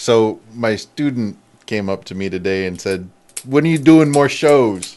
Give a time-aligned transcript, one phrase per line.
[0.00, 3.10] So my student came up to me today and said,
[3.44, 4.96] "When are you doing more shows?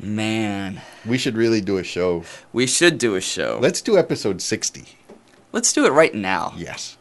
[0.00, 2.24] Man, We should really do a show.
[2.52, 3.60] we should do a show.
[3.62, 4.98] Let's do episode 60."
[5.52, 6.52] Let's do it right now.
[6.56, 6.96] Yes.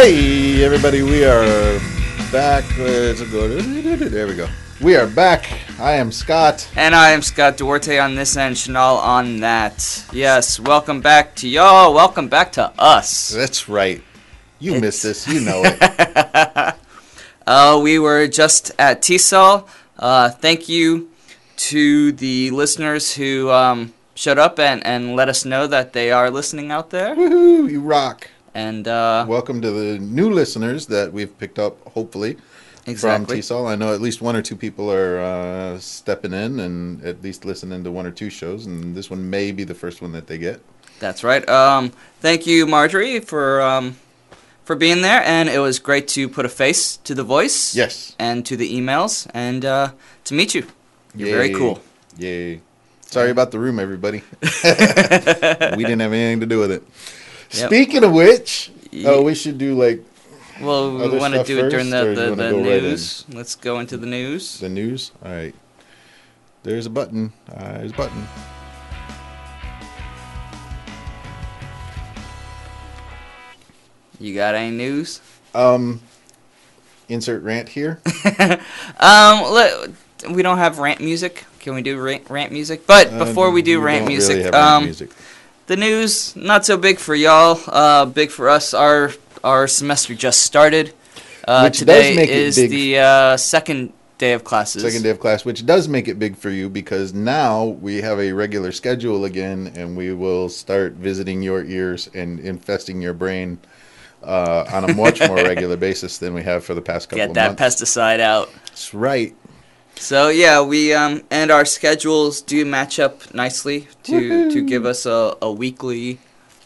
[0.00, 1.80] Hey, everybody, we are
[2.30, 2.62] back.
[2.76, 4.46] There we go.
[4.80, 5.50] We are back.
[5.80, 6.70] I am Scott.
[6.76, 10.04] And I am Scott Duarte on this end, Chanel on that.
[10.12, 11.92] Yes, welcome back to y'all.
[11.92, 13.30] Welcome back to us.
[13.30, 14.00] That's right.
[14.60, 15.26] You It's- missed this.
[15.26, 16.74] You know it.
[17.44, 19.66] Uh, we were just at TESOL.
[19.98, 21.08] Uh, thank you
[21.56, 26.30] to the listeners who um, showed up and, and let us know that they are
[26.30, 27.16] listening out there.
[27.16, 27.68] Woohoo!
[27.68, 28.28] You rock.
[28.58, 32.36] And uh, Welcome to the new listeners that we've picked up, hopefully,
[32.86, 33.40] exactly.
[33.40, 33.70] from TESOL.
[33.70, 37.44] I know at least one or two people are uh, stepping in and at least
[37.44, 40.26] listening to one or two shows, and this one may be the first one that
[40.26, 40.60] they get.
[40.98, 41.48] That's right.
[41.48, 43.96] Um, thank you, Marjorie, for um,
[44.64, 47.76] for being there, and it was great to put a face to the voice.
[47.76, 48.16] Yes.
[48.18, 49.92] And to the emails, and uh,
[50.24, 50.66] to meet you.
[51.14, 51.80] You're very cool.
[52.16, 52.60] Yay.
[53.02, 54.22] Sorry about the room, everybody.
[54.42, 56.82] we didn't have anything to do with it.
[57.50, 57.68] Yep.
[57.68, 60.04] Speaking of which, Ye- oh, we should do like
[60.60, 63.24] Well, we want to do it during the, the, the go right news.
[63.32, 64.58] Let's go into the news.
[64.60, 65.12] the news.
[65.24, 65.54] All right.
[66.62, 67.32] There's a button.
[67.50, 68.26] Uh, there's a button.
[74.20, 75.20] You got any news?
[75.54, 76.00] Um,
[77.08, 78.00] insert rant here.
[79.00, 79.90] Um, let,
[80.30, 81.44] we don't have rant music.
[81.60, 82.84] Can we do rant, rant music?
[82.84, 85.10] But Uh, before we do rant don't music, really have rant um, music.
[85.68, 87.60] The news not so big for y'all.
[87.68, 88.74] Uh, big for us.
[88.74, 89.12] Our
[89.44, 90.92] our semester just started.
[91.46, 94.82] Uh, Which does today make it is the uh, second day of classes.
[94.82, 98.18] Second day of class, which does make it big for you because now we have
[98.18, 103.58] a regular schedule again, and we will start visiting your ears and infesting your brain
[104.22, 107.28] uh, on a much more regular basis than we have for the past couple Get
[107.30, 107.82] of that months.
[107.82, 108.50] pesticide out.
[108.66, 109.34] That's right.
[109.98, 115.06] So yeah, we um and our schedules do match up nicely to to give us
[115.06, 116.18] a, a weekly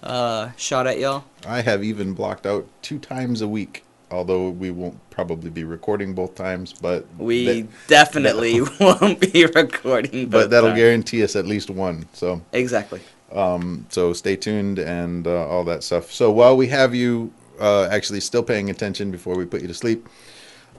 [0.02, 1.24] uh shot at y'all.
[1.46, 6.14] I have even blocked out two times a week, although we won't probably be recording
[6.14, 10.78] both times, but We that- definitely won't be recording, but that'll times.
[10.78, 12.06] guarantee us at least one.
[12.12, 13.00] So exactly.
[13.32, 16.12] um, so stay tuned and uh, all that stuff.
[16.12, 19.74] So while we have you uh, actually still paying attention before we put you to
[19.74, 20.08] sleep,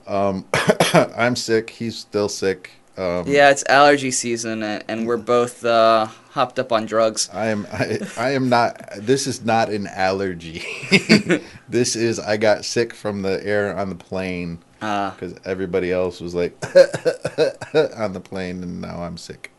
[0.06, 0.44] um,
[0.94, 1.70] I'm sick.
[1.70, 2.70] He's still sick.
[2.96, 7.28] Um, Yeah, it's allergy season, and, and we're both uh, hopped up on drugs.
[7.32, 10.62] I am I, I am not this is not an allergy.
[11.68, 16.20] this is I got sick from the air on the plane Uh, because everybody else
[16.20, 16.52] was like
[17.96, 19.50] on the plane and now I'm sick.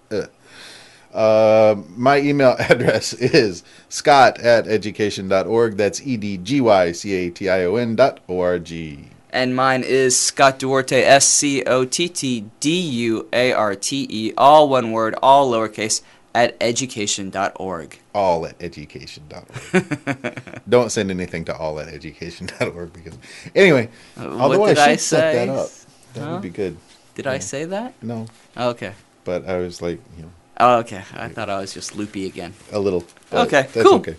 [1.14, 5.78] Uh, my email address is scott at education.org.
[5.78, 9.10] That's E D G Y C A T I O N dot O R G.
[9.36, 14.08] and mine is Scott Duarte, S C O T T D U A R T
[14.10, 16.02] E, all one word, all lowercase,
[16.34, 18.00] at education.org.
[18.14, 20.62] All at education.org.
[20.70, 23.18] Don't send anything to all at education.org because,
[23.54, 25.46] anyway, uh, although what did I should set say?
[25.46, 25.70] that up,
[26.14, 26.32] that Huh?
[26.34, 26.78] would be good.
[27.16, 27.94] Did I say that?
[28.02, 28.26] No,
[28.58, 28.94] Oh, okay.
[29.24, 31.04] but I was like, you know, Oh, okay.
[31.14, 32.54] I thought I was just loopy again.
[32.72, 33.04] a little.
[33.34, 33.96] Okay, that's cool.
[33.96, 34.16] okay.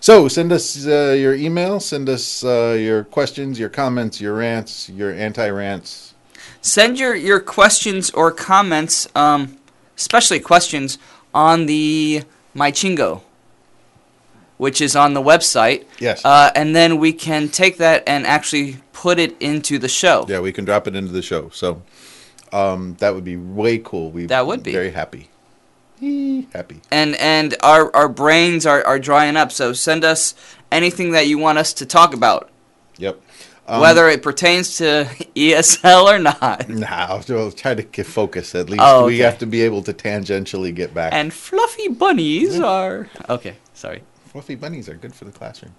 [0.00, 1.80] So send us uh, your email.
[1.80, 6.14] Send us uh, your questions, your comments, your rants, your anti-rants.
[6.60, 9.58] Send your, your questions or comments, um,
[9.96, 10.98] especially questions,
[11.34, 12.22] on the
[12.54, 13.22] MyChingo,
[14.56, 15.84] which is on the website.
[15.98, 16.24] Yes.
[16.24, 20.26] Uh, and then we can take that and actually put it into the show.
[20.28, 21.48] yeah, we can drop it into the show.
[21.50, 21.82] So
[22.52, 24.10] um, that would be way cool.
[24.10, 24.72] We That would be.
[24.72, 25.28] very happy.
[26.52, 26.80] Happy.
[26.90, 30.34] And and our, our brains are, are drying up, so send us
[30.70, 32.50] anything that you want us to talk about,
[32.98, 33.20] Yep.
[33.66, 35.04] Um, whether it pertains to
[35.36, 36.68] ESL or not.
[36.70, 38.82] Nah, we'll try to get focus at least.
[38.82, 41.12] Oh, We have to be able to tangentially get back.
[41.12, 43.10] And fluffy bunnies are.
[43.28, 44.02] Okay, sorry.
[44.26, 45.74] Fluffy bunnies are good for the classroom.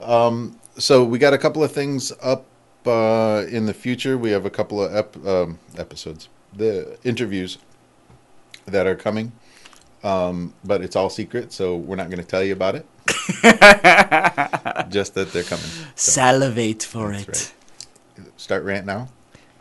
[0.00, 2.46] Um, so we got a couple of things up
[2.86, 4.16] uh, in the future.
[4.16, 7.58] We have a couple of ep- um, episodes, the interviews
[8.64, 9.32] that are coming,
[10.04, 12.86] um, but it's all secret, so we're not going to tell you about it.
[14.90, 15.64] Just that they're coming.
[15.94, 17.52] So, Salivate for That's
[18.18, 18.32] it.
[18.36, 19.08] start rant now.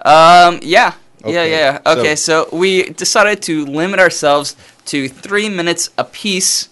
[0.06, 0.94] Um, yeah.
[1.26, 1.80] Yeah, Okay, yeah.
[1.84, 4.56] so- Okay, so, we decided to limit ourselves
[4.86, 6.70] to three minutes apiece,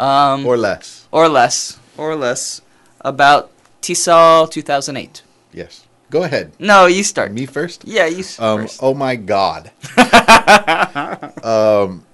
[0.00, 1.06] um, Or less.
[1.12, 2.62] or less, or less,
[3.02, 3.50] about
[3.82, 5.22] TESOL 2008.
[5.52, 5.82] Yes.
[6.10, 6.52] Go ahead.
[6.58, 7.32] No, you start.
[7.32, 7.84] Me first.
[7.84, 8.80] Yeah, you Um, first.
[8.82, 9.70] oh my God.
[11.44, 12.05] um,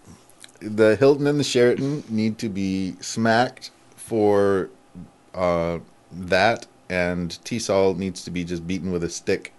[0.62, 4.70] the Hilton and the Sheraton need to be smacked for
[5.34, 5.78] uh,
[6.12, 9.52] that, and TESOL needs to be just beaten with a stick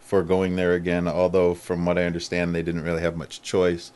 [0.00, 1.06] for going there again.
[1.08, 3.92] Although, from what I understand, they didn't really have much choice.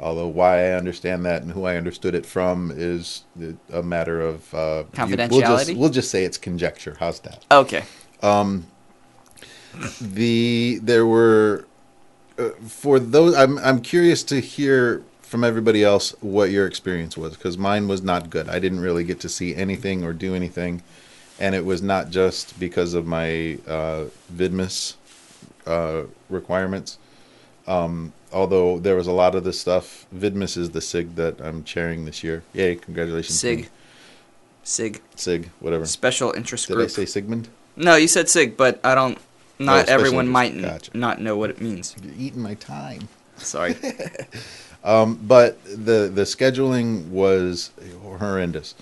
[0.00, 3.24] Although, why I understand that and who I understood it from is
[3.72, 5.76] a matter of uh, you- We'll just, Confidentiality?
[5.76, 6.96] we'll just say it's conjecture.
[7.00, 7.44] How's that?
[7.50, 7.84] Okay.
[10.00, 11.66] the there were
[12.38, 17.36] uh, for those I'm I'm curious to hear from everybody else what your experience was
[17.36, 18.48] because mine was not good.
[18.48, 20.82] I didn't really get to see anything or do anything,
[21.38, 24.94] and it was not just because of my uh, Vidmus
[25.66, 26.96] uh, requirements.
[27.66, 30.06] Um, although there was a lot of this stuff.
[30.14, 32.42] Vidmus is the SIG that I'm chairing this year.
[32.54, 32.76] Yay!
[32.76, 33.38] Congratulations.
[33.38, 33.68] SIG.
[34.64, 35.02] SIG.
[35.14, 35.84] SIG, whatever.
[35.84, 36.90] Special interest Did I group.
[36.90, 37.50] say Sigmund?
[37.76, 39.18] No, you said SIG, but I don't.
[39.58, 40.96] Not special everyone might Gotcha.
[40.96, 41.94] not know what it means.
[42.02, 43.08] You're eating my time.
[43.36, 43.76] Sorry.
[44.82, 47.70] but the the scheduling was
[48.02, 48.74] horrendous.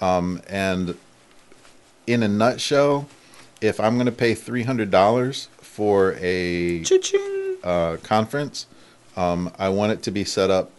[0.00, 0.96] Um, and
[2.06, 3.08] in a nutshell
[3.60, 6.84] if i'm going to pay $300 for a
[7.64, 8.66] uh, conference
[9.16, 10.70] um, i want it to be set up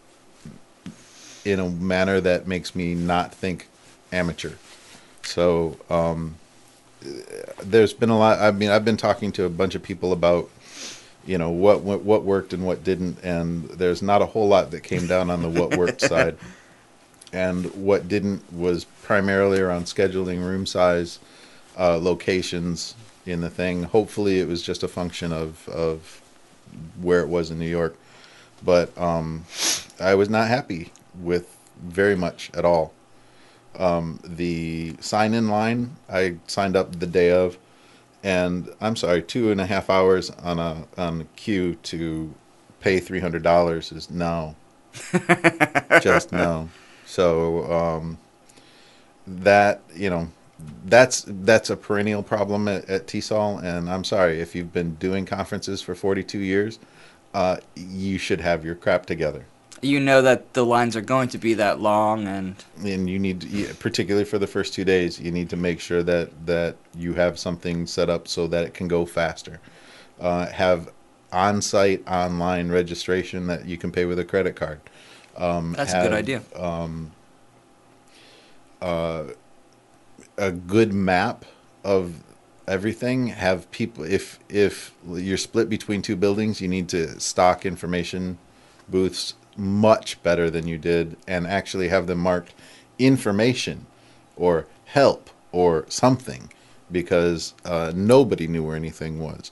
[1.45, 3.67] in a manner that makes me not think
[4.13, 4.53] amateur.
[5.23, 6.35] So um,
[7.61, 10.49] there's been a lot i mean i've been talking to a bunch of people about
[11.25, 14.71] you know what, what what worked and what didn't and there's not a whole lot
[14.71, 16.37] that came down on the what worked side.
[17.31, 21.17] And what didn't was primarily around scheduling room size
[21.79, 22.93] uh, locations
[23.25, 23.83] in the thing.
[23.83, 26.21] Hopefully it was just a function of of
[27.01, 27.95] where it was in new york.
[28.63, 29.45] But um,
[29.99, 32.93] i was not happy with very much at all.
[33.79, 37.57] Um, the sign in line i signed up the day of
[38.23, 42.33] and I'm sorry, two and a half hours on a on a queue to
[42.79, 44.55] pay three hundred dollars is no,
[46.01, 46.69] just no.
[47.05, 48.17] So um,
[49.27, 50.29] that you know,
[50.85, 55.25] that's that's a perennial problem at, at TESOL, and I'm sorry if you've been doing
[55.25, 56.79] conferences for 42 years,
[57.33, 59.45] uh, you should have your crap together.
[59.83, 63.43] You know that the lines are going to be that long, and and you need
[63.43, 67.13] yeah, particularly for the first two days you need to make sure that that you
[67.13, 69.59] have something set up so that it can go faster.
[70.19, 70.89] Uh, have
[71.31, 74.79] on-site online registration that you can pay with a credit card.
[75.35, 76.41] Um, that's a good have, idea.
[80.37, 81.45] a good map
[81.83, 82.23] of
[82.67, 83.27] everything.
[83.27, 88.37] Have people if if you're split between two buildings you need to stock information
[88.87, 92.53] booths much better than you did and actually have them marked
[92.99, 93.85] information
[94.35, 96.51] or help or something
[96.91, 99.51] because uh, nobody knew where anything was.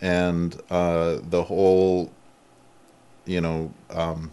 [0.00, 2.12] And uh, the whole
[3.24, 4.32] you know um,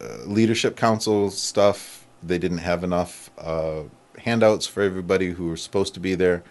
[0.00, 3.82] uh, leadership council stuff they didn't have enough uh,
[4.18, 6.42] handouts for everybody who were supposed to be there.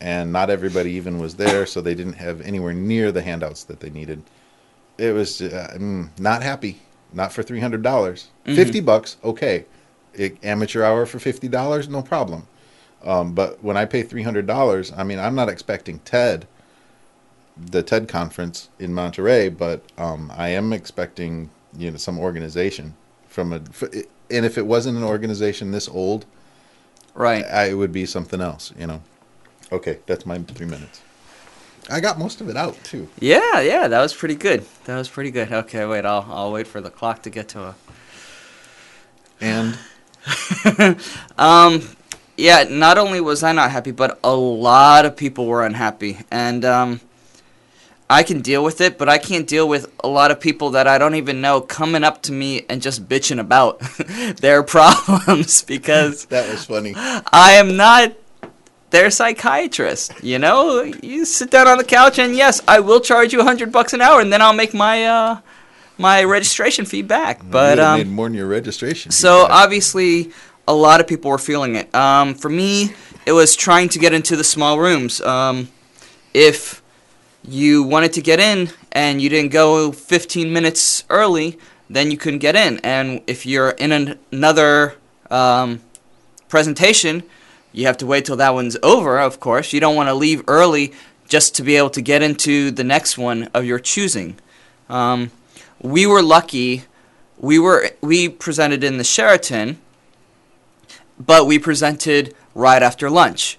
[0.00, 3.80] And not everybody even was there so they didn't have anywhere near the handouts that
[3.80, 4.22] they needed
[5.00, 6.80] it was uh, mm, not happy.
[7.12, 8.26] Not for $300.
[8.44, 9.64] 50 bucks okay.
[10.14, 12.46] It, amateur hour for $50 no problem.
[13.02, 16.46] Um, but when i pay $300 i mean i'm not expecting ted
[17.56, 22.94] the ted conference in monterey but um, i am expecting you know some organization
[23.26, 23.84] from a f-
[24.30, 26.26] and if it wasn't an organization this old
[27.14, 27.44] Right.
[27.46, 29.00] I, it would be something else you know.
[29.72, 31.00] Okay that's my three minutes
[31.90, 34.64] i got most of it out too Yeah, yeah, that was pretty good.
[34.84, 35.52] That was pretty good.
[35.52, 37.74] Okay, wait, I'll I'll wait for the clock to get to a.
[39.40, 39.78] and
[41.38, 41.82] Um,
[42.36, 46.64] yeah, not only was I not happy, but a lot of people were unhappy, and
[46.64, 47.00] um,
[48.08, 50.86] I can deal with it, but I can't deal with a lot of people that
[50.88, 53.78] I don't even know coming up to me and just bitching about
[54.40, 58.14] their problems because that was funny I am not
[58.90, 60.12] their psychiatrist.
[60.22, 63.44] You know, you sit down on the couch and yes, I will charge you a
[63.44, 65.40] hundred bucks an hour, and then I'll make my uh
[65.98, 67.40] my registration fee back.
[67.48, 69.64] But you um, made more than your registration so back.
[69.64, 70.32] obviously,
[70.66, 71.94] a lot of people were feeling it.
[71.94, 72.94] Um, for me,
[73.26, 75.20] it was trying to get into the small rooms.
[75.20, 75.68] Um,
[76.32, 76.82] if
[77.42, 82.38] you wanted to get in and you didn't go 15 minutes early, then you couldn't
[82.38, 82.78] get in.
[82.84, 84.96] And if you're in an, another
[85.30, 85.80] um,
[86.48, 87.24] presentation,
[87.72, 89.72] you have to wait till that one's over, of course.
[89.72, 90.92] You don't want to leave early
[91.28, 94.36] just to be able to get into the next one of your choosing.
[94.88, 95.30] Um,
[95.80, 96.84] we were lucky.
[97.38, 99.78] We were we presented in the Sheraton,
[101.18, 103.58] but we presented right after lunch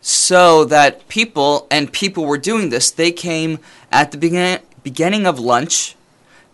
[0.00, 3.58] so that people and people were doing this they came
[3.90, 5.96] at the begin- beginning of lunch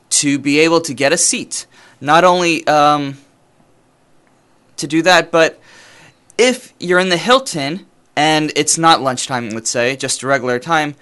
[0.08, 1.66] to be able to get a seat
[2.00, 3.18] not only um,
[4.76, 5.59] to do that but
[6.40, 10.94] if you're in the hilton and it's not lunchtime let's say just a regular time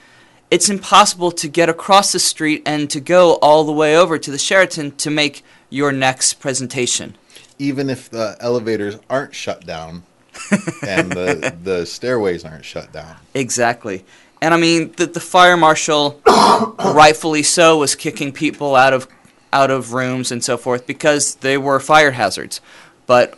[0.50, 4.30] it's impossible to get across the street and to go all the way over to
[4.30, 7.16] the sheraton to make your next presentation
[7.58, 10.02] Even if the elevators aren't shut down
[10.86, 13.16] and the the stairways aren't shut down.
[13.34, 14.04] Exactly.
[14.40, 16.20] And I mean, the, the fire marshal,
[16.78, 19.08] rightfully so, was kicking people out of
[19.52, 22.60] out of rooms and so forth because they were fire hazards.
[23.06, 23.37] But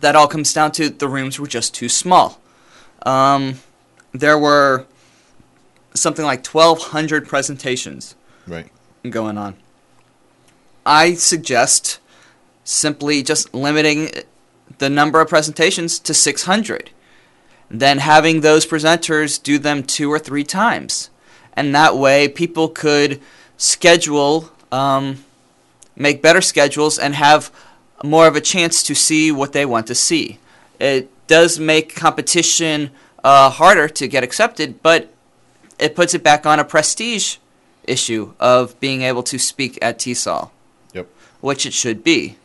[0.00, 2.40] that all comes down to the rooms were just too small.
[3.02, 3.60] Um,
[4.12, 4.86] there were
[5.94, 8.14] something like 1,200 presentations
[8.46, 8.70] Right.
[9.08, 9.56] going on.
[10.86, 11.98] I suggest
[12.64, 14.10] simply just limiting
[14.78, 16.90] the number of presentations to 600.
[17.70, 21.10] Then having those presenters do them two or three times.
[21.54, 23.20] And that way people could
[23.56, 25.24] schedule, um,
[25.96, 27.50] make better schedules, and have
[28.04, 30.38] more of a chance to see what they want to see.
[30.78, 32.90] It does make competition
[33.24, 35.12] uh, harder to get accepted, but
[35.78, 37.36] it puts it back on a prestige
[37.84, 40.50] issue of being able to speak at TESOL,
[40.92, 41.08] Yep.
[41.40, 42.36] which it should be.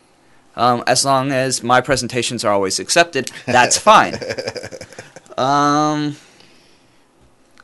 [0.56, 4.18] Um, as long as my presentations are always accepted, that's fine.
[5.36, 6.16] Um,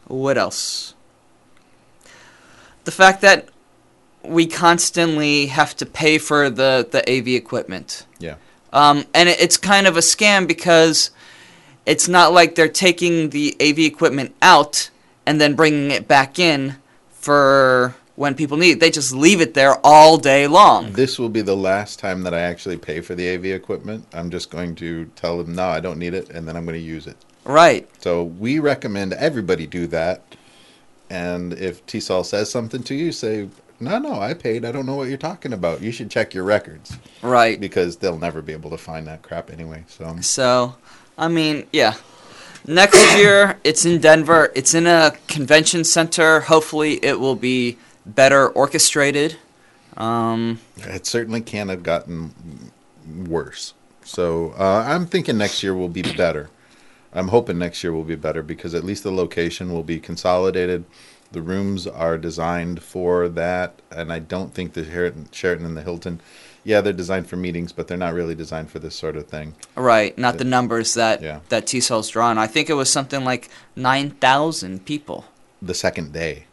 [0.09, 0.94] what else?
[2.82, 3.49] The fact that
[4.23, 8.07] we constantly have to pay for the, the AV equipment.
[8.19, 8.37] Yeah.
[8.73, 11.11] Um, and it, it's kind of a scam because
[11.87, 14.91] it's not like they're taking the AV equipment out
[15.27, 16.77] and then bringing it back in
[17.11, 18.81] for when people need it.
[18.81, 20.93] They just leave it there all day long.
[20.93, 24.07] This will be the last time that I actually pay for the AV equipment.
[24.12, 26.79] I'm just going to tell them no, I don't need it, and then I'm going
[26.79, 27.17] to use it.
[27.45, 27.89] Right.
[28.03, 30.23] So we recommend everybody do that.
[31.09, 33.49] And if TESOL says something to you, say,
[33.81, 34.65] no, no, I paid.
[34.65, 35.81] I don't know what you're talking about.
[35.83, 37.59] You should check your records Right.
[37.61, 39.85] because they'll never be able to find that crap anyway.
[39.89, 40.77] So So,
[41.19, 41.95] I mean, yeah.
[42.67, 44.53] Next year, it's in Denver.
[44.55, 46.41] It's in a convention center.
[46.41, 49.37] Hopefully, it will be better orchestrated.
[49.97, 52.35] Um, it certainly can't have gotten
[53.27, 53.73] worse.
[54.05, 56.51] So uh, I'm thinking next year will be better.
[57.13, 60.85] I'm hoping next year will be better because at least the location will be consolidated.
[61.33, 66.21] The rooms are designed for that, and I don't think the Sheraton, and the Hilton,
[66.65, 69.55] yeah, they're designed for meetings, but they're not really designed for this sort of thing.
[69.77, 71.41] right, not the numbers that Yeah.
[71.49, 72.37] that TESOL's drawn.
[72.37, 75.25] I think it was something like nine thousand people.
[75.63, 76.45] The second day,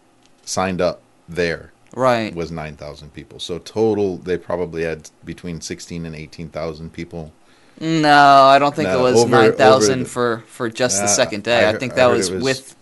[0.45, 2.35] signed up there Right.
[2.35, 3.39] was 9,000 people.
[3.39, 7.31] So total, they probably had between 16 and 18,000 people.
[7.79, 11.07] No, I don't think No, it was over- nine thousand for for just the Uh,
[11.07, 11.65] second day.
[11.65, 12.75] I I, think that heard was, was- with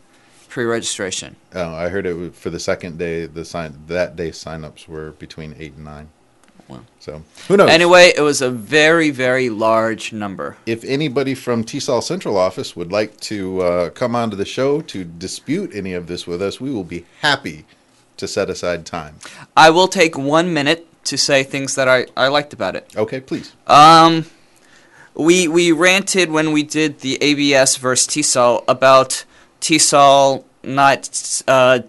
[0.55, 1.35] pre-registration.
[1.53, 3.25] Oh, I heard it for the second day.
[3.25, 6.07] The sign that day signups were between eight and nine.
[6.69, 6.79] Wow.
[6.97, 7.69] So who knows?
[7.69, 10.55] Anyway, it was a very very large number.
[10.65, 15.03] if anybody from TESOL Central Office would like to uh, come onto the show to
[15.03, 17.65] dispute any of this with us, we will be happy
[18.15, 19.15] to set aside time.
[19.57, 22.95] I will take one minute to say things that I, I liked about it.
[22.95, 23.51] Okay, please.
[23.67, 24.25] Um,
[25.15, 29.25] we we ranted when we did the ABS versus TESOL about
[29.65, 31.79] TESOL not uh,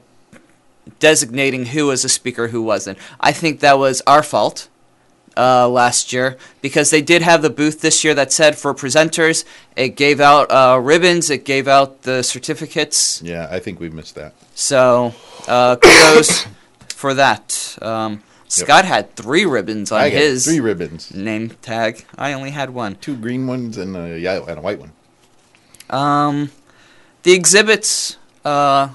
[0.99, 2.97] designating who was a speaker, who wasn't.
[3.21, 4.69] I think that was our fault
[5.37, 9.45] uh, last year because they did have the booth this year that said for presenters.
[9.77, 11.29] It gave out uh, ribbons.
[11.29, 13.21] It gave out the certificates.
[13.21, 14.33] Yeah, I think we missed that.
[14.55, 15.15] So
[15.47, 16.47] uh, kudos
[16.89, 17.77] for that.
[17.83, 22.07] Um, Scott had three ribbons on I his three ribbons, name tag.
[22.17, 22.95] I only had one.
[22.95, 24.93] two green ones and a yellow and a white one.
[25.91, 26.51] Um,
[27.27, 28.89] the exhibits uh,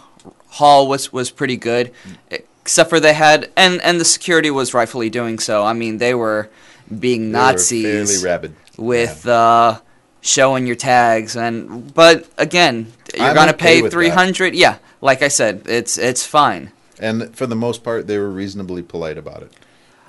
[0.48, 1.92] hall was was pretty good,
[2.30, 5.66] except for they had and and the security was rightfully doing so.
[5.66, 6.50] I mean, they were
[6.88, 8.56] being They Nazis rabid.
[8.78, 9.82] with uh,
[10.22, 14.56] showing your tags and but again, you're I'm gonna okay pay three hundred.
[14.56, 16.72] Yeah, like I said, it's it's fine.
[17.00, 19.52] And for the most part, they were reasonably polite about it.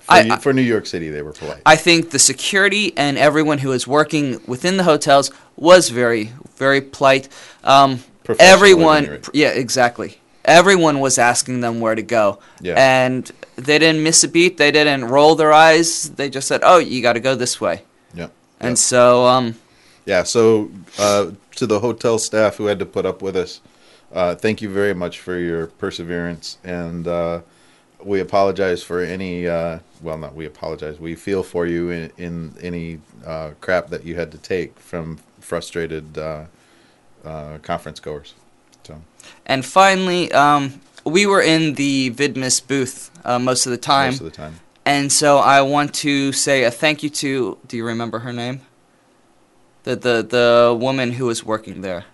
[0.02, 1.62] For, I- New- for New York City, they were polite.
[1.66, 6.80] I think the security and everyone who was working within the hotels was very, very
[6.80, 7.28] polite.
[7.64, 8.00] Um,
[8.38, 10.18] everyone, yeah, exactly.
[10.44, 12.38] everyone was asking them where to go.
[12.60, 12.74] Yeah.
[12.76, 14.56] And they didn't miss a beat.
[14.56, 16.10] They didn't roll their eyes.
[16.10, 17.82] They just said, "Oh, you got to go this way."
[18.14, 18.32] Yep.
[18.60, 18.78] And Yep.
[18.78, 19.54] so, um,
[20.04, 23.60] Yeah, so uh, to the hotel staff who had to put up with us,
[24.12, 26.58] uh, thank you very much for your perseverance.
[26.64, 27.42] And uh,
[28.02, 32.54] we apologize for any, uh, well, not we apologize, we feel for you in, in
[32.60, 36.18] any uh, crap that you had to take from frustrated
[37.24, 38.34] uh, conference goers.
[38.84, 39.00] So,
[39.46, 44.10] and finally, um, we were in the Vidmus booth uh, most of the time.
[44.12, 44.60] most of the time.
[44.84, 47.58] And so I want to say a thank you to.
[47.68, 48.62] Do you remember her name?
[49.84, 52.04] The the the woman who was working there.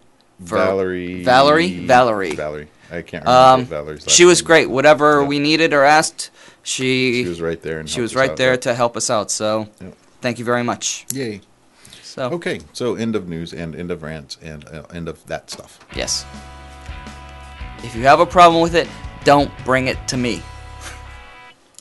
[0.41, 1.25] Valerie.
[1.25, 1.87] Valerie?
[1.87, 2.35] Valerie.
[2.35, 2.69] Valerie.
[2.91, 4.71] I can't remember Um, Valerie's last she was name great.
[4.71, 5.27] Whatever Yeah.
[5.27, 6.31] we needed or asked,
[6.63, 7.81] she She was right there.
[7.81, 8.37] And she was right out.
[8.37, 9.31] there to help us out.
[9.31, 9.95] So Yep.
[10.21, 11.07] thank you very much.
[11.13, 11.41] Yay.
[12.19, 15.51] So Okay, so end of news and end of rants and uh, end of that
[15.51, 15.79] stuff.
[15.95, 16.27] yes,
[17.85, 18.89] if you have a problem with it,
[19.23, 20.43] don't bring it to me.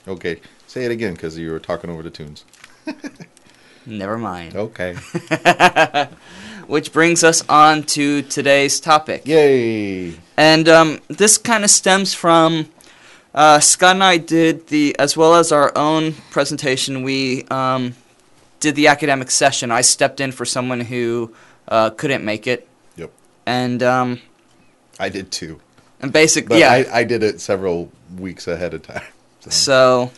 [0.08, 2.46] Okay, say it again because you were talking over the tunes.
[3.86, 4.56] Never mind.
[4.56, 4.94] Okay.
[6.68, 9.26] Which brings us on to today's topic.
[9.26, 10.14] Yay!
[10.38, 12.70] And um, this kind of stems from
[13.34, 17.94] uh, Scott and I did the, as well as our own presentation, we um,
[18.68, 19.72] did the academic session.
[19.72, 21.34] I stepped in for someone who
[21.70, 22.68] uh, couldn't make it.
[22.98, 23.12] Yep.
[23.46, 24.22] And, um,
[25.00, 25.62] I did too.
[26.02, 26.72] and basically, yeah.
[26.72, 29.04] I, I did it several weeks ahead of time.
[29.40, 30.12] So, So,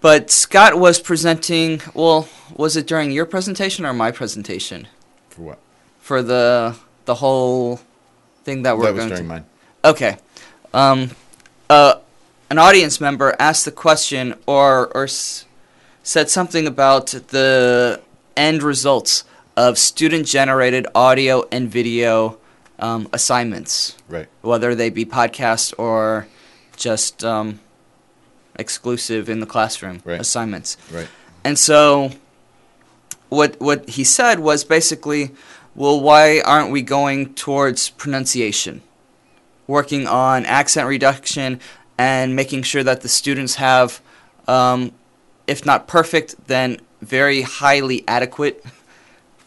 [0.00, 4.86] but Scott was presenting, well, was it during your presentation or my presentation?
[5.28, 5.58] for what?
[6.00, 7.80] For the, the whole
[8.44, 9.28] thing that we're that was during to.
[9.28, 9.44] mine.
[9.84, 10.16] Okay.
[10.72, 11.10] Um,
[11.68, 11.96] uh,
[12.48, 15.08] an audience member asked the question or, or
[16.04, 18.00] said something about the
[18.36, 19.24] end results
[19.56, 22.36] of student generated audio and video
[22.78, 24.26] um, assignments, Right.
[24.42, 26.26] whether they be podcasts or
[26.76, 27.58] just um,
[28.56, 30.20] exclusive in the classroom Right.
[30.20, 30.76] assignments.
[30.92, 31.08] Right.
[31.42, 32.12] And so
[33.28, 35.30] what what he said was basically,
[35.74, 38.82] well, why aren't we going towards pronunciation?
[39.66, 41.60] Working on accent reduction
[41.96, 44.00] and making sure that the students have,
[44.46, 44.92] um,
[45.46, 48.64] if not perfect, then very highly adequate.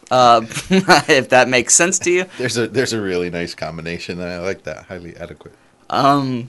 [0.09, 0.39] Uh,
[1.09, 2.23] if that makes sense to you.
[2.37, 4.21] There's a there's a really nice combination.
[4.21, 4.85] and I like that.
[4.85, 5.53] Highly adequate.
[5.89, 6.47] Um,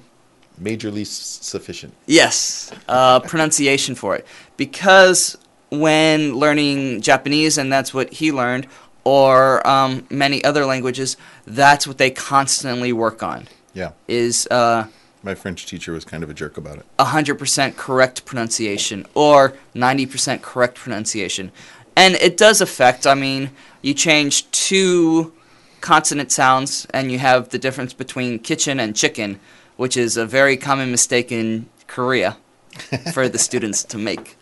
[0.62, 1.92] Majorly s- sufficient.
[2.06, 4.24] Yes, uh, pronunciation for it.
[4.56, 5.36] Because
[5.70, 8.68] when learning Japanese, and that's what he learned,
[9.02, 13.48] or um, many other languages, that's what they constantly work on.
[13.74, 13.90] Yeah.
[14.06, 14.86] Is uh,
[15.22, 16.86] My French teacher was kind of a jerk about it.
[16.98, 21.50] 100% correct pronunciation or 90% correct pronunciation.
[21.96, 23.50] And it does affect, I mean,
[23.82, 25.32] you change two
[25.80, 29.40] consonant sounds and you have the difference between kitchen and chicken,
[29.76, 32.36] which is a very common mistake in Korea
[33.12, 34.36] for the students to make.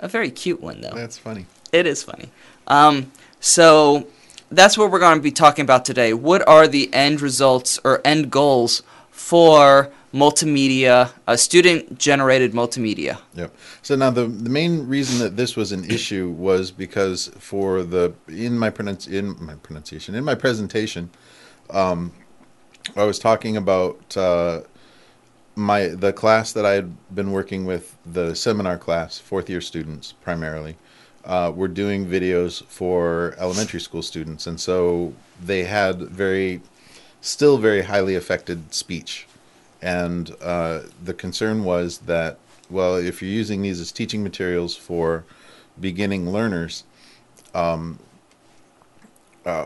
[0.00, 0.90] A very cute one, though.
[0.94, 1.46] That's funny.
[1.70, 2.30] It is funny.
[2.66, 4.08] Um, so
[4.50, 6.12] that's what we're going to be talking about today.
[6.12, 8.82] What are the end results or end goals
[9.22, 13.18] for multimedia, uh, student-generated multimedia?
[13.34, 13.54] Yep.
[13.80, 18.12] So now the the main reason that this was an issue was because for the
[18.28, 21.10] in my pronunci- in my pronunciation in my presentation,
[21.70, 22.12] um,
[22.96, 24.62] I was talking about uh,
[25.54, 30.12] my the class that I had been working with the seminar class fourth year students
[30.12, 30.76] primarily.
[31.24, 35.14] Uh, were doing videos for elementary school students, and so
[35.46, 36.60] they had very,
[37.22, 39.26] still very highly affected speech
[39.80, 42.36] and uh, the concern was that
[42.68, 45.24] well if you're using these as teaching materials for
[45.80, 46.84] beginning learners
[47.54, 47.98] um,
[49.46, 49.64] uh,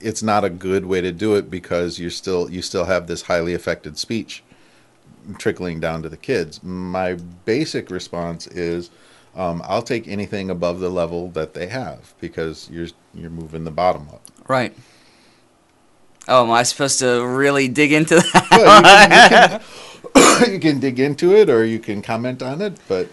[0.00, 3.22] it's not a good way to do it because you're still you still have this
[3.22, 4.42] highly affected speech
[5.38, 7.14] trickling down to the kids my
[7.44, 8.90] basic response is
[9.34, 13.70] um, I'll take anything above the level that they have because you're you're moving the
[13.70, 14.20] bottom up.
[14.46, 14.74] Right.
[16.28, 18.48] Oh, am I supposed to really dig into that?
[18.50, 19.60] Well, you, can,
[20.12, 23.08] you, can, you can dig into it or you can comment on it, but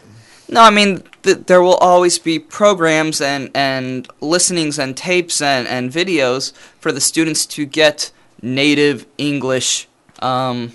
[0.47, 5.67] No, I mean th- there will always be programs and and listenings and tapes and
[5.67, 9.87] and videos for the students to get native English
[10.21, 10.71] um,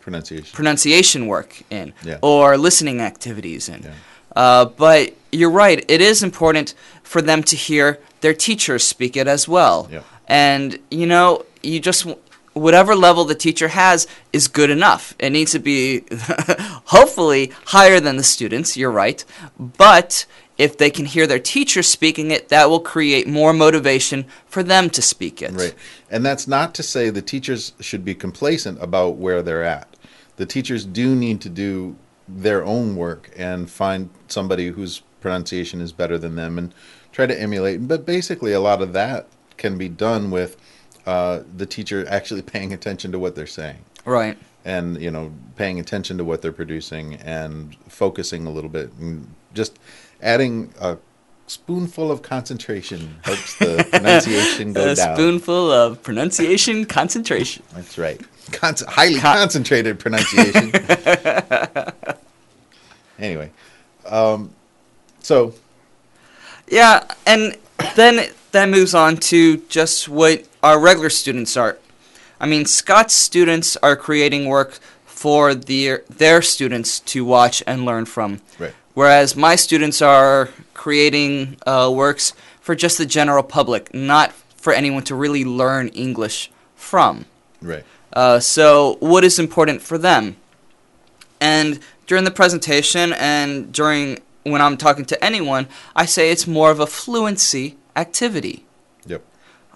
[0.00, 0.54] pronunciation.
[0.54, 2.18] pronunciation work in Yeah.
[2.22, 3.82] or listening activities in.
[3.82, 3.90] Yeah.
[4.36, 9.26] Uh, but you're right; it is important for them to hear their teachers speak it
[9.28, 9.88] as well.
[9.92, 10.02] Yeah.
[10.32, 12.06] And you know, you just
[12.54, 15.14] whatever level the teacher has is good enough.
[15.18, 16.04] It needs to be
[16.86, 18.74] hopefully higher than the students.
[18.74, 19.22] You're right,
[19.58, 20.24] but
[20.56, 24.88] if they can hear their teacher speaking it, that will create more motivation for them
[24.90, 25.52] to speak it.
[25.52, 25.74] Right.
[26.10, 29.96] And that's not to say the teachers should be complacent about where they're at.
[30.36, 35.92] The teachers do need to do their own work and find somebody whose pronunciation is
[35.92, 36.72] better than them and
[37.12, 37.86] try to emulate.
[37.86, 40.56] But basically, a lot of that can be done with
[41.06, 44.36] uh, the teacher actually paying attention to what they're saying Right.
[44.64, 49.32] and you know paying attention to what they're producing and focusing a little bit and
[49.54, 49.78] just
[50.20, 50.96] adding a
[51.48, 55.10] spoonful of concentration helps the pronunciation go A down.
[55.12, 57.62] A spoonful of pronunciation concentration.
[57.74, 58.20] That's right.
[58.52, 60.72] Con- highly Con- concentrated pronunciation.
[63.18, 63.50] anyway,
[64.06, 64.50] um,
[65.20, 65.52] so
[66.68, 67.56] Yeah, and
[67.96, 71.78] then that moves on to just what our regular students are.
[72.40, 78.04] I mean, Scott's students are creating work for their their students to watch and learn
[78.04, 84.32] from, right, whereas my students are creating uh, works for just the general public, not
[84.56, 87.24] for anyone to really learn English from.
[87.60, 90.36] right, Uh, so, what is important for them?
[91.40, 96.70] And during the presentation and during when I'm talking to anyone, I say it's more
[96.70, 98.64] of a fluency activity.
[99.06, 99.22] yep,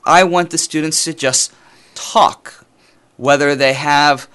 [0.04, 1.52] I want the students to just
[1.94, 2.64] talk,
[3.16, 4.28] whether they have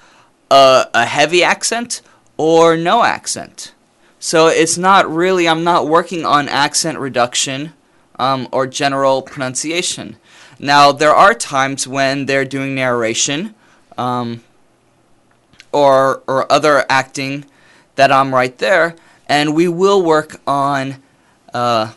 [0.50, 2.02] a, a heavy accent
[2.38, 3.74] or no accent.
[4.20, 7.74] So it's not really, I'm not working on accent reduction
[8.20, 10.18] um, or general pronunciation.
[10.60, 13.56] Now, there are times when they're doing narration
[13.98, 14.44] um,
[15.72, 17.46] or, or other acting
[17.96, 18.96] that I'm right there,
[19.28, 21.02] and we will work on
[21.52, 21.94] uh,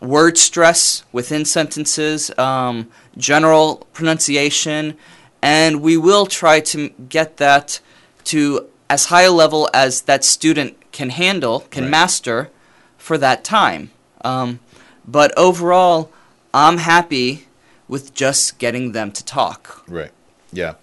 [0.00, 4.96] word stress within sentences, um, general pronunciation,
[5.42, 7.80] and we will try to get that
[8.24, 11.90] to as high a level as that student can handle, can Right.
[11.90, 12.50] master
[12.98, 13.90] for that time.
[14.24, 14.58] Um,
[15.06, 16.10] but overall,
[16.52, 17.46] I'm happy
[17.88, 19.82] with just getting them to talk.
[19.88, 20.12] right,
[20.52, 20.74] yeah,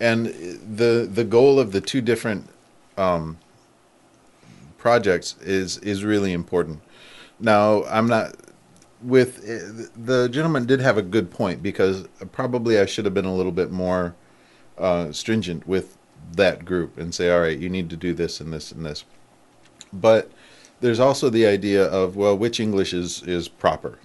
[0.00, 2.48] and the the goal of the two different
[2.96, 3.38] um,
[4.78, 6.80] projects is is really important.
[7.40, 8.34] Now, I'm not
[9.04, 13.26] with uh, the gentleman did have a good point because probably I should have been
[13.26, 14.14] a little bit more
[14.78, 15.98] uh, stringent with
[16.32, 19.04] that group and say, all right, you need to do this and this and this.
[19.92, 20.30] But
[20.80, 23.98] there's also the idea of well, which English is is proper.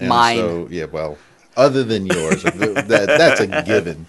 [0.00, 0.36] And Mine.
[0.36, 1.18] So yeah, well,
[1.56, 4.06] other than yours, that, that's a given.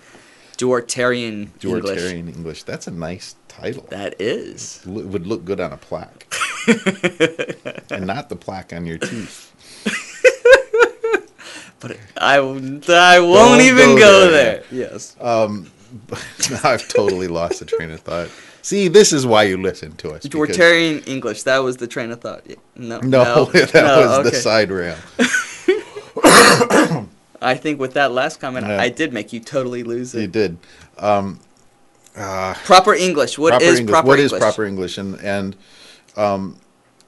[0.57, 1.85] Duartarian English.
[1.85, 2.63] Duartarian English.
[2.63, 3.85] That's a nice title.
[3.89, 4.81] That is.
[4.85, 6.33] Would look good on a plaque,
[7.91, 9.53] and not the plaque on your teeth.
[12.27, 14.63] I, I won't Don't even go go, there.
[14.69, 14.89] there.
[14.91, 15.15] Yes.
[15.19, 18.29] now I've totally lost the train of thought.
[18.61, 20.23] See, this is why you listen to us.
[20.23, 21.43] Duartarian English.
[21.43, 22.41] That was the train of thought.
[22.45, 22.99] Yeah, No.
[22.99, 24.97] No, that no, was the side rail.
[27.41, 28.81] I think with that last comment, Yeah.
[28.81, 30.21] I did make you totally lose it.
[30.21, 30.57] You did.
[30.97, 31.39] Um,
[32.15, 33.37] uh, Proper English.
[33.37, 33.91] What is proper English.
[33.93, 34.41] proper What is English?
[34.41, 34.97] proper English?
[34.97, 35.55] And and
[36.15, 36.57] um,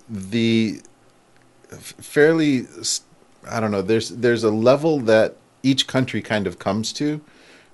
[0.08, 0.82] the
[1.70, 3.02] fairly, s-
[3.48, 3.82] I don't know.
[3.82, 7.22] There's there's a level that each country kind of comes to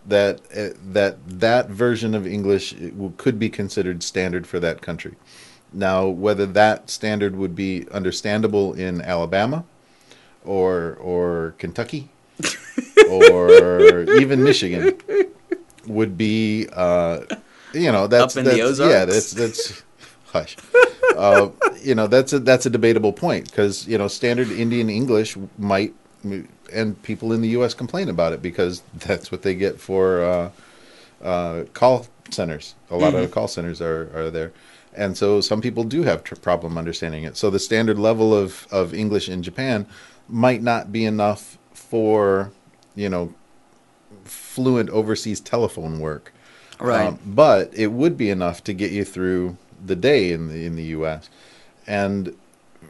[0.05, 5.15] that uh, that that version of English uh, could be considered standard for that country.
[5.73, 9.65] Now, whether that standard would be understandable in Alabama
[10.43, 12.09] or or Kentucky
[13.09, 14.97] or even Michigan
[15.87, 17.21] would be uh,
[17.73, 19.83] you know that's Up in the that's yeah that's that's
[20.27, 20.55] hush
[21.15, 21.51] uh,
[21.81, 25.93] you know that's a that's a debatable point because you know standard Indian English might
[26.73, 27.73] and people in the U.S.
[27.73, 30.51] complain about it because that's what they get for uh,
[31.23, 32.75] uh, call centers.
[32.89, 34.51] A lot of call centers are, are there,
[34.93, 37.37] and so some people do have tr- problem understanding it.
[37.37, 39.85] So the standard level of of English in Japan
[40.27, 42.51] might not be enough for
[42.95, 43.33] you know
[44.23, 46.31] fluent overseas telephone work.
[46.79, 47.07] Right.
[47.07, 50.75] Um, but it would be enough to get you through the day in the in
[50.75, 51.29] the U.S.
[51.87, 52.35] And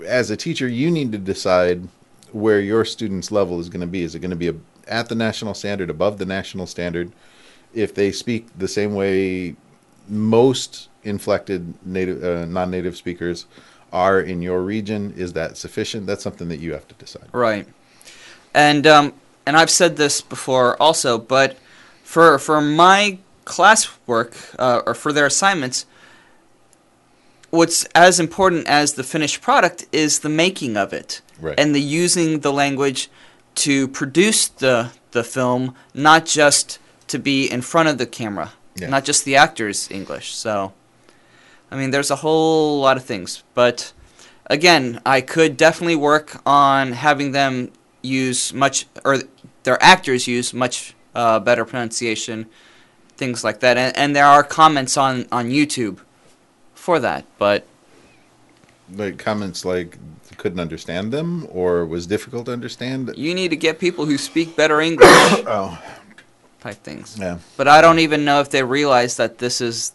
[0.05, 1.87] as a teacher, you need to decide
[2.31, 4.03] where your student's level is going to be.
[4.03, 4.55] Is it going to be a,
[4.87, 7.11] at the national standard, above the national standard?
[7.73, 9.55] If they speak the same way
[10.07, 13.45] most inflected native uh, non-native speakers
[13.91, 16.07] are in your region, is that sufficient?
[16.07, 17.27] That's something that you have to decide.
[17.31, 17.67] Right.
[18.53, 19.13] And um,
[19.45, 21.57] and I've said this before also, but
[22.03, 25.85] for for my classwork uh, or for their assignments,
[27.51, 31.59] what's as important as the finished product is the making of it Right.
[31.59, 33.09] and the using the language
[33.55, 36.77] to produce the the film, not just
[37.07, 38.89] to be in front of the camera, Yeah.
[38.89, 40.35] not just the actor's English.
[40.35, 40.73] So,
[41.71, 43.93] I mean, there's a whole lot of things, but
[44.47, 49.19] again, I could definitely work on having them use much, or
[49.63, 52.47] their actors use much uh, better pronunciation,
[53.15, 53.77] things like that.
[53.77, 55.99] And, and there are comments on, on YouTube
[56.85, 57.65] for that, but
[58.93, 59.97] Like comments like
[60.37, 63.11] couldn't understand them or was difficult to understand.
[63.17, 65.09] you need to get people who speak better English
[65.57, 65.81] Oh,
[66.61, 67.17] type things.
[67.19, 67.37] yeah.
[67.57, 69.93] But I don't even know if they realize that this is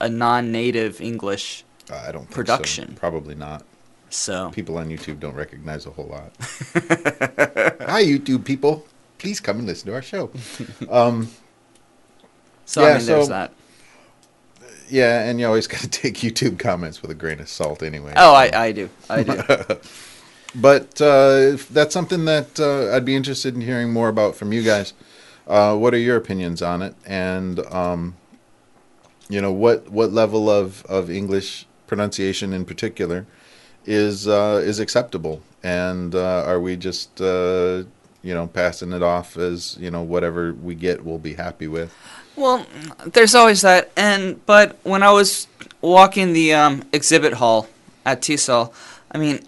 [0.00, 1.64] a non-native English.
[1.90, 2.34] Uh, I don't think so.
[2.34, 2.94] Production.
[2.96, 3.64] Probably not.
[4.10, 6.30] So People on YouTube don't recognize a whole lot.
[7.94, 8.84] Hi, YouTube people.
[9.18, 10.30] Please come and listen to our show.
[10.90, 11.28] Um,
[12.66, 13.52] so Yeah, I mean, there's that.
[14.90, 18.12] Yeah, and you always got to take YouTube comments with a grain of salt anyway.
[18.16, 18.90] Oh, I, I do.
[19.08, 19.42] I do.
[20.54, 24.52] But uh, if that's something that uh, I'd be interested in hearing more about from
[24.52, 24.94] you guys.
[25.46, 26.94] Uh, what are your opinions on it?
[27.06, 28.16] And um,
[29.28, 33.26] you know, what what level of, of English pronunciation in particular
[33.84, 35.42] is uh, is acceptable?
[35.62, 37.84] And uh, are we just uh,
[38.22, 41.94] you know passing it off as you know whatever we get we'll be happy with?
[42.36, 42.66] Well,
[43.06, 45.46] there's always that, and but when I was
[45.80, 47.68] walking the um, exhibit hall
[48.06, 48.72] at TESOL,
[49.12, 49.40] I mean,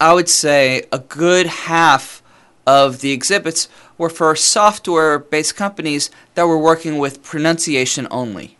[0.00, 2.22] I would say a good half
[2.66, 8.56] of the exhibits were for software-based companies that were working with pronunciation only,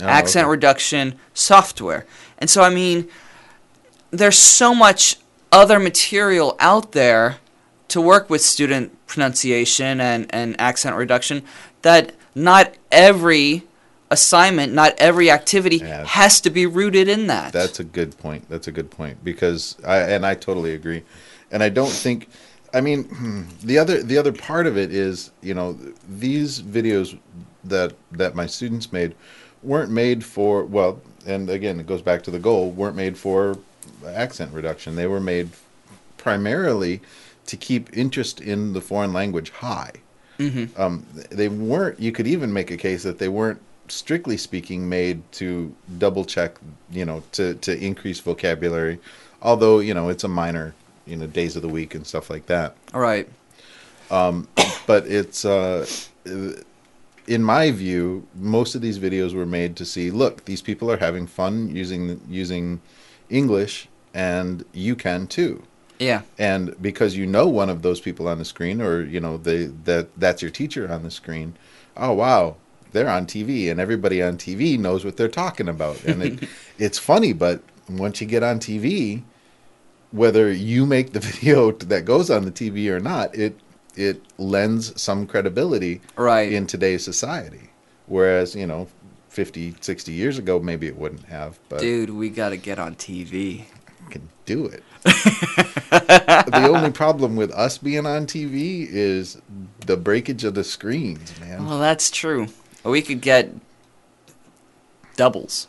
[0.00, 0.50] Oh, accent okay.
[0.50, 2.04] reduction software,
[2.38, 3.08] and so I mean,
[4.10, 5.16] there's so much
[5.52, 7.36] other material out there
[7.92, 11.42] to work with student pronunciation and, and accent reduction
[11.82, 13.64] that not every
[14.10, 16.04] assignment, not every activity Yeah.
[16.06, 17.52] has to be rooted in that.
[17.52, 18.48] That's a good point.
[18.48, 21.02] That's a good point because I and I totally agree,
[21.50, 22.28] and I don't think.
[22.74, 25.76] I mean, the other the other part of it is you know
[26.08, 27.18] these videos
[27.64, 29.14] that that my students made
[29.62, 33.58] weren't made for well, and again it goes back to the goal weren't made for
[34.06, 34.96] accent reduction.
[34.96, 35.50] They were made
[36.16, 37.00] primarily
[37.46, 39.92] to keep interest in the foreign language high.
[40.38, 40.78] Mhm.
[40.78, 42.00] Um, they weren't.
[42.00, 46.56] You could even make a case that they weren't strictly speaking made to double check,
[46.90, 48.98] you know, to to increase vocabulary.
[49.42, 50.74] Although you know it's a minor,
[51.06, 52.76] you know, days of the week and stuff like that.
[52.94, 53.28] All right.
[54.86, 55.86] But it's uh,
[57.26, 60.10] in my view, most of these videos were made to see.
[60.10, 62.80] Look, these people are having fun using using
[63.30, 65.62] English, and you can too.
[66.02, 66.22] Yeah.
[66.38, 69.66] and because you know one of those people on the screen or you know they
[69.84, 71.54] that that's your teacher on the screen
[71.96, 72.56] oh wow
[72.92, 76.98] they're on tv and everybody on tv knows what they're talking about and it, it's
[76.98, 79.22] funny but once you get on tv
[80.10, 83.58] whether you make the video that goes on the tv or not it
[83.96, 86.50] it lends some credibility Right.
[86.52, 87.70] in today's society
[88.06, 88.88] whereas you know
[89.28, 92.94] 50 60 years ago maybe it wouldn't have but Dude, we got to get on
[92.96, 93.64] TV.
[94.10, 94.82] can do it.
[95.04, 99.40] The only problem with us being on TV is
[99.86, 101.66] the breakage of the screens, man.
[101.66, 102.48] Well, that's true.
[102.84, 103.50] We could get
[105.16, 105.68] doubles.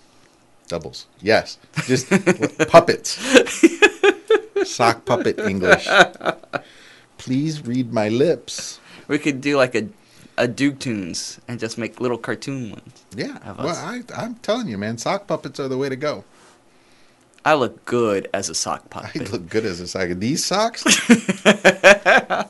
[0.67, 1.07] Doubles.
[1.21, 1.57] Yes.
[1.85, 2.09] Just
[2.69, 3.19] puppets.
[4.63, 5.87] Sock puppet English.
[7.17, 8.79] Please read my lips.
[9.07, 9.89] We could do like a
[10.37, 13.05] a Duke Tunes and just make little cartoon ones.
[13.15, 13.37] Yeah.
[13.53, 13.75] Well.
[13.75, 16.23] I, I'm telling you, man, sock puppets are the way to go.
[17.45, 19.29] I look good as a sock puppet.
[19.29, 20.09] I look good as a sock.
[20.09, 20.83] These socks?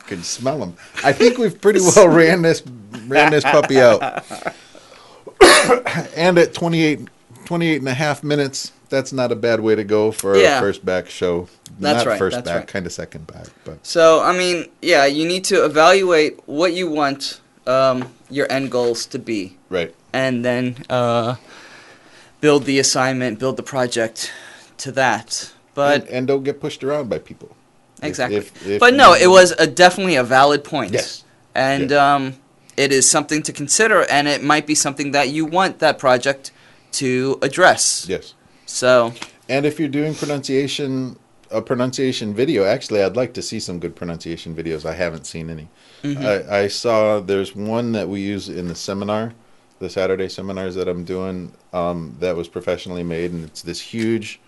[0.08, 0.76] Could smell them.
[1.04, 2.64] I think we've pretty well ran this
[3.08, 4.24] ran this puppy out.
[6.16, 7.08] and at 28,
[7.46, 10.58] 28 and a half minutes, that's not a bad way to go for Yeah.
[10.60, 11.48] a first back show.
[11.80, 12.68] That's not right, first back, right.
[12.68, 16.90] kind of second back, but So, I mean, yeah, you need to evaluate what you
[16.90, 19.94] want um, your end goals to be, right.
[20.12, 21.36] and then uh,
[22.42, 24.32] build the assignment, build the project
[24.78, 25.52] to that.
[25.74, 27.56] But and, and don't get pushed around by people.
[28.02, 28.38] Exactly.
[28.38, 30.92] if- if but no, it was a, definitely a valid point.
[30.92, 31.24] Yes.
[31.56, 32.34] And um,
[32.78, 36.52] it is something to consider, and it might be something that you want that project
[36.94, 38.08] to address.
[38.10, 38.34] Yes.
[38.66, 39.14] So,
[39.50, 41.18] And if you're doing pronunciation,
[41.52, 44.86] a pronunciation video, actually, I'd like to see some good pronunciation videos.
[44.86, 45.68] I haven't seen any.
[46.04, 49.34] I, I saw there's one that we use in the seminar,
[49.80, 54.40] the Saturday seminars that I'm doing, um, that was professionally made, and it's this huge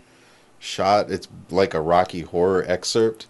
[0.65, 1.12] shot.
[1.12, 3.28] It's like a Rocky Horror excerpt,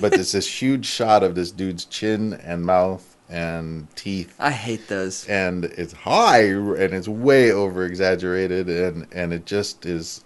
[0.00, 4.88] but it's this huge shot of this dude's chin and mouth and teeth I hate
[4.88, 5.26] those.
[5.26, 10.22] and it's high and it's way over exaggerated and and it just is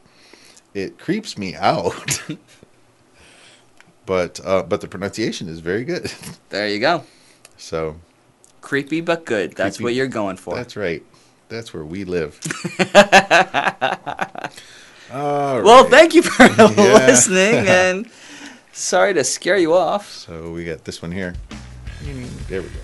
[0.75, 2.21] it creeps me out
[4.07, 6.13] but uh but the pronunciation is very good
[6.49, 7.05] There you go.
[7.57, 7.95] so
[8.61, 9.53] Creepy but good.
[9.53, 9.85] That's Creepy.
[9.85, 10.57] what you're going for.
[10.57, 11.05] that's right
[11.49, 12.41] that's where we live
[15.13, 15.91] All Well, right.
[15.91, 18.09] thank you for listening, and
[18.73, 20.11] sorry to scare you off.
[20.13, 21.35] So we got this one here.
[22.49, 22.75] There we go.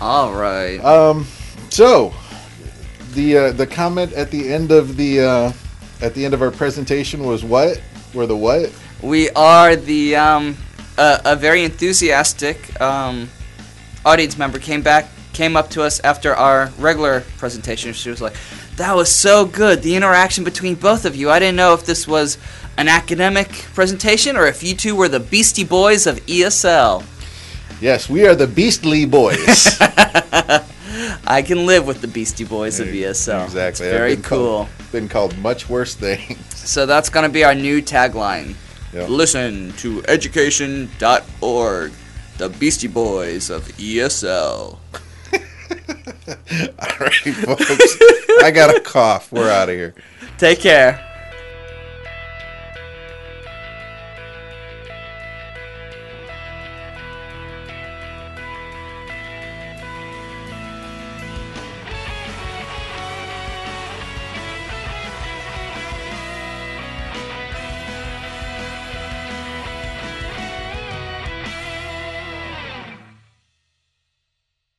[0.00, 0.78] All right.
[0.84, 1.26] Um,
[1.70, 2.14] so
[3.14, 5.52] the uh, the comment at the end of the uh,
[6.02, 7.80] at the end of our presentation was what?
[8.14, 8.72] We're the what?
[9.02, 10.56] We are the um,
[10.98, 13.28] a, a very enthusiastic um,
[14.04, 17.92] audience member came back came up to us after our regular presentation.
[17.92, 18.34] She was like,
[18.76, 19.82] "That was so good.
[19.82, 21.30] The interaction between both of you.
[21.30, 22.38] I didn't know if this was
[22.78, 27.04] an academic presentation or if you two were the Beastie Boys of ESL.
[27.80, 29.76] Yes, we are the Beastly Boys.
[31.26, 33.44] I can live with the Beastie Boys of ESL.
[33.44, 33.86] Exactly.
[33.86, 34.64] It's very been cool.
[34.64, 36.38] Called, been called much worse things.
[36.54, 38.54] So that's gonna be our new tagline.
[38.94, 39.10] Yep.
[39.10, 41.92] Listen to education.org,
[42.38, 44.78] the Beastie Boys of ESL.
[46.78, 47.96] All right, folks.
[48.42, 49.32] I got a cough.
[49.32, 49.94] We're out of here.
[50.38, 51.05] Take care.